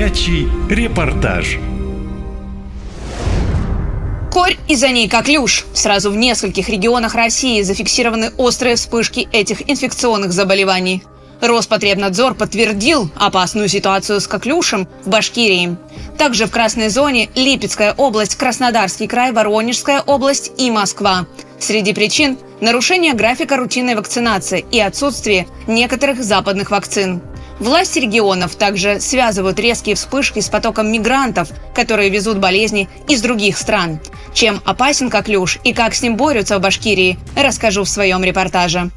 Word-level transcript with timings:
Горячий 0.00 0.48
репортаж. 0.70 1.58
Корь 4.32 4.56
и 4.66 4.74
за 4.74 4.88
ней 4.88 5.10
коклюш. 5.10 5.66
Сразу 5.74 6.10
в 6.10 6.16
нескольких 6.16 6.70
регионах 6.70 7.14
России 7.14 7.60
зафиксированы 7.60 8.30
острые 8.38 8.76
вспышки 8.76 9.28
этих 9.30 9.68
инфекционных 9.68 10.32
заболеваний. 10.32 11.02
Роспотребнадзор 11.42 12.32
подтвердил 12.32 13.10
опасную 13.14 13.68
ситуацию 13.68 14.22
с 14.22 14.26
коклюшем 14.26 14.88
в 15.04 15.10
Башкирии. 15.10 15.76
Также 16.16 16.46
в 16.46 16.50
красной 16.50 16.88
зоне 16.88 17.28
Липецкая 17.34 17.92
область, 17.92 18.36
Краснодарский 18.36 19.06
край, 19.06 19.32
Воронежская 19.32 20.00
область 20.00 20.52
и 20.56 20.70
Москва. 20.70 21.26
Среди 21.58 21.92
причин– 21.92 22.38
нарушение 22.62 23.12
графика 23.12 23.58
рутинной 23.58 23.96
вакцинации 23.96 24.64
и 24.70 24.80
отсутствие 24.80 25.46
некоторых 25.66 26.24
западных 26.24 26.70
вакцин. 26.70 27.20
Власти 27.60 27.98
регионов 27.98 28.56
также 28.56 29.00
связывают 29.00 29.60
резкие 29.60 29.94
вспышки 29.94 30.40
с 30.40 30.48
потоком 30.48 30.90
мигрантов, 30.90 31.50
которые 31.74 32.08
везут 32.08 32.38
болезни 32.38 32.88
из 33.06 33.20
других 33.20 33.58
стран. 33.58 34.00
Чем 34.32 34.62
опасен 34.64 35.10
коклюш 35.10 35.58
и 35.62 35.74
как 35.74 35.94
с 35.94 36.02
ним 36.02 36.16
борются 36.16 36.58
в 36.58 36.62
Башкирии, 36.62 37.18
расскажу 37.36 37.84
в 37.84 37.88
своем 37.88 38.24
репортаже. 38.24 38.90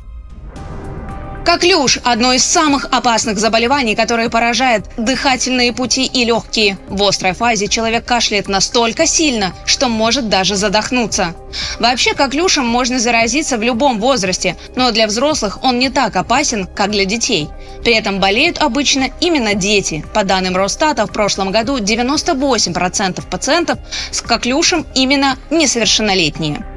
Коклюш– 1.45 1.99
одно 2.05 2.31
из 2.31 2.43
самых 2.45 2.85
опасных 2.85 3.38
заболеваний, 3.38 3.95
которое 3.95 4.29
поражает 4.29 4.85
дыхательные 4.95 5.73
пути 5.73 6.05
и 6.05 6.23
легкие. 6.23 6.77
В 6.88 7.03
острой 7.03 7.33
фазе 7.33 7.67
человек 7.67 8.05
кашляет 8.05 8.47
настолько 8.47 9.05
сильно, 9.05 9.53
что 9.66 9.89
может 9.89 10.29
даже 10.29 10.55
задохнуться. 10.55 11.35
Вообще 11.81 12.13
коклюшем 12.13 12.66
можно 12.66 12.97
заразиться 12.97 13.57
в 13.57 13.61
любом 13.61 13.99
возрасте, 13.99 14.55
но 14.77 14.91
для 14.91 15.05
взрослых 15.05 15.59
он 15.63 15.79
не 15.79 15.89
так 15.89 16.16
опасен, 16.16 16.66
как 16.66 16.91
для 16.91 17.03
детей. 17.03 17.49
При 17.83 17.94
этом 17.94 18.21
болеют 18.21 18.59
обычно 18.59 19.09
именно 19.19 19.53
дети. 19.53 20.05
По 20.13 20.23
данным 20.23 20.55
Росстата, 20.55 21.05
в 21.05 21.11
прошлом 21.11 21.52
году 21.52 21.77
98% 21.77 23.22
пациентов 23.30 23.80
с 24.11 24.22
коклюшем 24.22 24.85
именно 24.95 25.38
несовершеннолетние. 25.50 26.72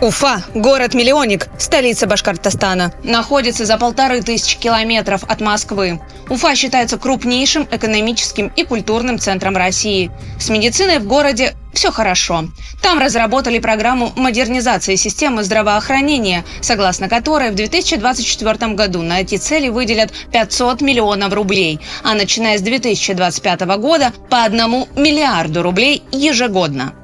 Уфа, 0.00 0.44
город-миллионник, 0.54 1.48
столица 1.58 2.06
Башкортостана, 2.06 2.92
находится 3.02 3.64
за 3.64 3.76
полторы 3.78 4.22
тысячи 4.22 4.56
километров 4.56 5.24
от 5.24 5.40
Москвы. 5.40 6.00
Уфа 6.28 6.54
считается 6.54 6.98
крупнейшим 6.98 7.66
экономическим 7.68 8.52
и 8.54 8.62
культурным 8.62 9.18
центром 9.18 9.56
России. 9.56 10.12
С 10.38 10.50
медициной 10.50 11.00
в 11.00 11.08
городе 11.08 11.56
все 11.72 11.90
хорошо. 11.90 12.44
Там 12.80 13.00
разработали 13.00 13.58
программу 13.58 14.12
модернизации 14.14 14.94
системы 14.94 15.42
здравоохранения, 15.42 16.44
согласно 16.60 17.08
которой 17.08 17.50
в 17.50 17.56
2024 17.56 18.74
году 18.74 19.02
на 19.02 19.22
эти 19.22 19.36
цели 19.36 19.68
выделят 19.68 20.12
500 20.30 20.80
миллионов 20.80 21.32
рублей, 21.32 21.80
а 22.04 22.14
начиная 22.14 22.56
с 22.56 22.62
2025 22.62 23.60
года 23.78 24.12
по 24.30 24.44
одному 24.44 24.86
миллиарду 24.94 25.64
рублей 25.64 26.04
ежегодно. 26.12 26.94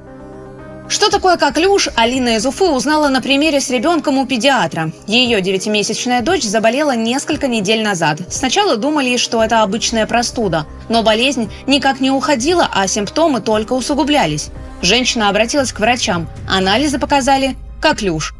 Что 0.87 1.09
такое 1.09 1.35
коклюш, 1.37 1.89
Алина 1.95 2.35
из 2.35 2.45
Уфы 2.45 2.65
узнала 2.65 3.07
на 3.09 3.21
примере 3.21 3.59
с 3.59 3.69
ребенком 3.69 4.19
у 4.19 4.27
педиатра. 4.27 4.91
Ее 5.07 5.41
девятимесячная 5.41 6.21
дочь 6.21 6.43
заболела 6.43 6.95
несколько 6.95 7.47
недель 7.47 7.83
назад. 7.83 8.19
Сначала 8.29 8.77
думали, 8.77 9.17
что 9.17 9.43
это 9.43 9.63
обычная 9.63 10.05
простуда, 10.05 10.67
но 10.87 11.01
болезнь 11.01 11.51
никак 11.65 11.99
не 12.01 12.11
уходила, 12.11 12.69
а 12.71 12.87
симптомы 12.87 13.41
только 13.41 13.73
усугублялись. 13.73 14.49
Женщина 14.81 15.29
обратилась 15.29 15.73
к 15.73 15.79
врачам. 15.79 16.29
Анализы 16.47 16.99
показали 16.99 17.55
коклюш. 17.81 18.35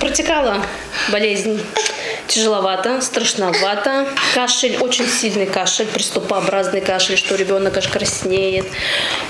Протекала 0.00 0.56
болезнь 1.10 1.60
тяжеловато, 2.32 3.00
страшновато. 3.00 4.06
Кашель, 4.34 4.76
очень 4.78 5.06
сильный 5.06 5.46
кашель, 5.46 5.86
приступообразный 5.86 6.80
кашель, 6.80 7.16
что 7.16 7.34
ребенок 7.34 7.76
аж 7.76 7.88
краснеет. 7.88 8.66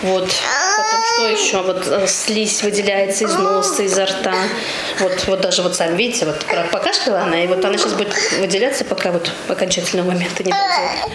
Вот. 0.03 0.28
Потом 0.77 1.00
что 1.14 1.27
еще? 1.28 1.62
Вот 1.62 1.86
э, 1.86 2.06
слизь 2.06 2.62
выделяется 2.62 3.25
из 3.25 3.34
носа, 3.34 3.83
изо 3.83 4.07
рта. 4.07 4.35
Вот, 5.01 5.24
вот 5.27 5.41
даже 5.41 5.62
вот 5.62 5.74
сами 5.74 5.96
видите, 5.96 6.27
вот 6.27 6.45
покашляла 6.70 7.23
она, 7.23 7.42
и 7.42 7.46
вот 7.46 7.64
она 7.64 7.77
сейчас 7.77 7.92
будет 7.95 8.14
выделяться, 8.39 8.85
пока 8.85 9.11
вот 9.11 9.30
окончательного 9.48 10.08
момента 10.08 10.45
не 10.45 10.52
дойдет. 10.52 11.12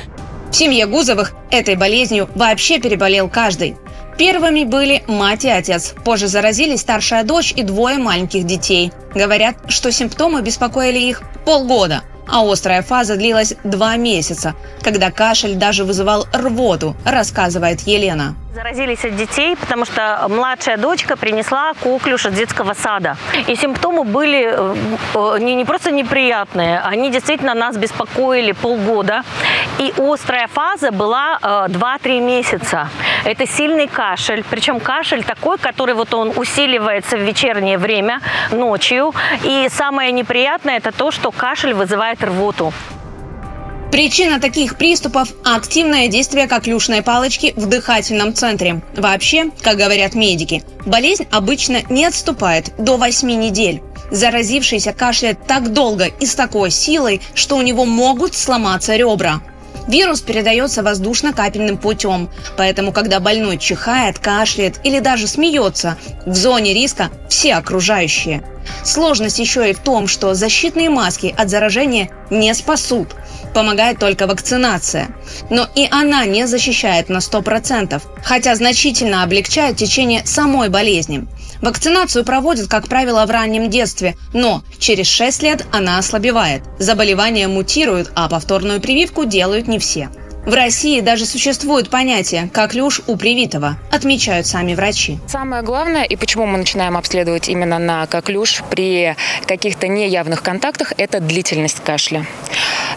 В 0.52 0.56
семье 0.56 0.88
Гузовых 0.88 1.34
этой 1.52 1.76
болезнью 1.76 2.30
вообще 2.36 2.80
переболел 2.80 3.30
каждый. 3.30 3.78
Первыми 4.18 4.64
были 4.64 5.04
мать 5.08 5.46
и 5.46 5.50
отец. 5.50 5.94
Позже 6.04 6.28
заразились 6.28 6.82
старшая 6.82 7.24
дочь 7.24 7.54
и 7.56 7.62
двое 7.62 8.00
маленьких 8.00 8.46
детей. 8.46 8.92
Говорят, 9.14 9.58
что 9.68 9.92
симптомы 9.92 10.42
беспокоили 10.42 10.98
их 10.98 11.22
полгода, 11.46 12.02
а 12.28 12.44
острая 12.44 12.82
фаза 12.82 13.16
длилась 13.16 13.54
два 13.64 13.96
месяца, 13.96 14.56
когда 14.82 15.12
кашель 15.12 15.56
даже 15.56 15.84
вызывал 15.84 16.26
рвоту, 16.34 16.96
рассказывает 17.06 17.82
Елена 17.82 18.36
заразились 18.58 19.06
от 19.06 19.16
детей, 19.16 19.56
потому 19.56 19.86
что 19.86 20.26
младшая 20.30 20.78
дочка 20.78 21.16
принесла 21.16 21.74
коклюш 21.84 22.26
от 22.26 22.34
детского 22.34 22.74
сада. 22.74 23.16
И 23.48 23.56
симптомы 23.56 24.04
были 24.04 24.50
э, 24.52 25.40
не, 25.40 25.54
не 25.54 25.64
просто 25.64 25.92
неприятные, 25.92 26.80
они 26.80 27.12
действительно 27.12 27.54
нас 27.54 27.78
беспокоили 27.78 28.54
полгода. 28.54 29.22
И 29.78 29.94
острая 29.98 30.48
фаза 30.48 30.92
была 30.92 31.38
2-3 31.42 32.00
э, 32.04 32.20
месяца. 32.20 32.90
Это 33.26 33.48
сильный 33.48 33.88
кашель, 33.88 34.44
причем 34.50 34.80
кашель 34.80 35.24
такой, 35.24 35.58
который 35.58 35.96
вот 35.96 36.14
он 36.14 36.34
усиливается 36.36 37.18
в 37.18 37.22
вечернее 37.22 37.78
время, 37.78 38.22
ночью. 38.52 39.14
И 39.44 39.68
самое 39.70 40.12
неприятное 40.12 40.78
это 40.78 40.92
то, 40.92 41.12
что 41.12 41.32
кашель 41.32 41.74
вызывает 41.74 42.24
рвоту. 42.24 42.74
Причина 43.92 44.40
таких 44.40 44.76
приступов– 44.76 45.30
активное 45.46 46.10
действие 46.10 46.48
коклюшной 46.48 47.02
палочки 47.02 47.54
в 47.56 47.68
дыхательном 47.68 48.34
центре. 48.34 48.82
Вообще, 48.96 49.50
как 49.62 49.78
говорят 49.78 50.14
медики, 50.14 50.62
болезнь 50.86 51.26
обычно 51.32 51.82
не 51.90 52.06
отступает 52.06 52.74
до 52.78 52.98
8 52.98 53.28
недель. 53.30 53.82
Заразившийся 54.12 54.94
кашляет 54.94 55.48
так 55.48 55.74
долго 55.74 56.06
и 56.06 56.26
с 56.26 56.36
такой 56.36 56.70
силой, 56.70 57.22
что 57.34 57.56
у 57.56 57.62
него 57.62 57.86
могут 57.86 58.36
сломаться 58.36 58.96
ребра. 58.96 59.42
Вирус 59.88 60.22
передается 60.22 60.84
воздушно-капельным 60.84 61.78
путем, 61.78 62.30
поэтому 62.58 62.92
когда 62.92 63.20
больной 63.20 63.58
чихает, 63.58 64.20
кашляет 64.20 64.80
или 64.84 65.00
даже 65.00 65.28
смеется, 65.28 65.98
в 66.26 66.36
зоне 66.36 66.74
риска 66.74 67.10
все 67.30 67.56
окружающие. 67.56 68.44
Сложность 68.84 69.40
еще 69.40 69.70
и 69.70 69.74
в 69.74 69.80
том, 69.80 70.08
что 70.08 70.34
защитные 70.34 70.90
маски 70.90 71.34
от 71.38 71.50
заражения 71.50 72.10
не 72.30 72.54
спасут. 72.54 73.16
Помогает 73.54 73.98
только 74.00 74.28
вакцинация. 74.28 75.08
Но 75.50 75.68
и 75.74 75.88
она 75.90 76.26
не 76.26 76.48
защищает 76.48 77.08
на 77.10 77.18
100%, 77.18 78.02
хотя 78.24 78.56
значительно 78.56 79.24
облегчает 79.24 79.78
течение 79.78 80.26
самой 80.26 80.70
болезни. 80.70 81.28
Вакцинацию 81.62 82.24
проводят, 82.24 82.68
как 82.68 82.88
правило, 82.88 83.26
в 83.26 83.32
раннем 83.32 83.70
детстве, 83.70 84.16
но 84.34 84.64
через 84.78 85.08
6 85.08 85.44
лет 85.44 85.66
она 85.72 85.98
ослабевает. 85.98 86.64
Заболевания 86.80 87.48
мутируют, 87.48 88.12
а 88.16 88.30
повторную 88.30 88.82
прививку 88.82 89.26
делают 89.26 89.68
не 89.68 89.80
все. 89.80 90.10
В 90.48 90.54
России 90.54 91.02
даже 91.02 91.26
существует 91.26 91.90
понятие 91.90 92.50
«коклюш 92.54 93.02
у 93.06 93.18
привитого», 93.18 93.76
отмечают 93.92 94.48
сами 94.48 94.76
врачи. 94.76 95.20
Самое 95.28 95.62
главное, 95.62 96.04
и 96.04 96.16
почему 96.16 96.46
мы 96.46 96.58
начинаем 96.58 96.96
обследовать 96.96 97.50
именно 97.50 97.80
на 97.80 98.08
коклюш 98.08 98.64
при 98.70 99.18
каких-то 99.46 99.90
неявных 99.90 100.42
контактах, 100.42 100.94
это 100.96 101.20
длительность 101.20 101.82
кашля. 101.82 102.26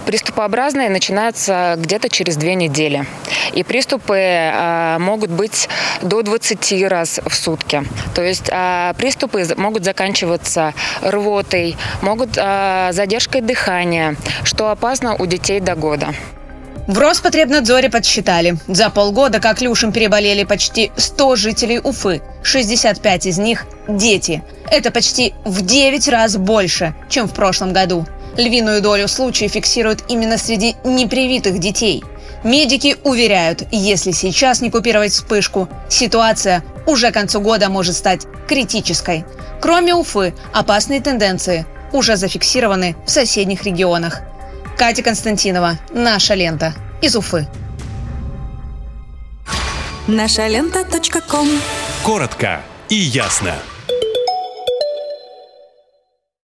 Приступообразные 0.06 0.90
начинаются 0.90 1.74
где-то 1.76 2.08
через 2.08 2.36
две 2.36 2.54
недели. 2.54 3.04
И 3.52 3.64
приступы 3.64 4.16
э, 4.16 4.98
могут 5.00 5.30
быть 5.30 5.68
до 6.02 6.22
20 6.22 6.88
раз 6.88 7.18
в 7.26 7.34
сутки. 7.34 7.82
То 8.14 8.22
есть 8.22 8.48
э, 8.48 8.94
приступы 8.96 9.44
могут 9.56 9.84
заканчиваться 9.84 10.72
рвотой, 11.02 11.76
могут 12.00 12.30
э, 12.36 12.90
задержкой 12.92 13.40
дыхания, 13.40 14.14
что 14.44 14.70
опасно 14.70 15.16
у 15.16 15.26
детей 15.26 15.58
до 15.58 15.74
года. 15.74 16.14
В 16.86 16.98
Роспотребнадзоре 16.98 17.91
подсчитали. 17.91 18.56
За 18.66 18.91
полгода 18.91 19.38
коклюшем 19.38 19.92
переболели 19.92 20.44
почти 20.44 20.91
100 20.97 21.36
жителей 21.36 21.78
Уфы. 21.78 22.22
65 22.42 23.27
из 23.27 23.38
них– 23.38 23.66
дети. 23.88 24.42
Это 24.71 24.91
почти 24.91 25.34
в 25.44 25.62
9 25.62 26.09
раз 26.09 26.36
больше, 26.36 26.94
чем 27.09 27.28
в 27.28 27.34
прошлом 27.34 27.72
году. 27.72 28.06
Львиную 28.36 28.80
долю 28.80 29.09
случаев 29.09 29.53
фиксируют 29.53 30.04
именно 30.09 30.38
среди 30.38 30.77
непривитых 30.84 31.59
детей. 31.59 32.03
Медики 32.44 32.97
уверяют, 33.04 33.65
если 33.71 34.12
сейчас 34.12 34.60
не 34.60 34.71
купировать 34.71 35.12
вспышку, 35.12 35.68
ситуация 35.88 36.65
уже 36.86 37.10
к 37.10 37.15
концу 37.15 37.41
года 37.41 37.68
может 37.68 37.94
стать 37.94 38.27
критической. 38.48 39.24
Кроме 39.60 39.94
Уфы, 39.94 40.32
опасные 40.53 41.00
тенденции 41.00 41.66
уже 41.92 42.16
зафиксированы 42.16 42.97
в 43.04 43.10
соседних 43.10 43.65
регионах. 43.65 44.22
Катя 44.80 45.03
Константинова. 45.03 45.78
Наша 45.92 46.32
лента. 46.32 46.72
Из 47.03 47.15
Уфы. 47.15 47.47
Наша 50.09 50.48
лента. 50.48 50.84
Коротко 52.03 52.62
и 52.88 52.94
ясно. 52.94 53.56